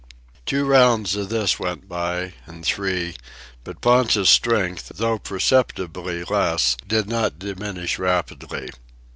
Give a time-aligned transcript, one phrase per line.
[0.47, 3.15] Two rounds of this went by, and three,
[3.63, 8.71] but Ponta's strength, though perceptibly less, did not diminish rapidly.